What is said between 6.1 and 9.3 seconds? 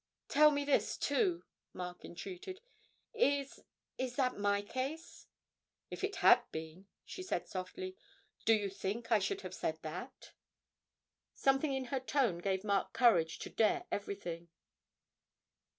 had been,' she said softly, 'do you think I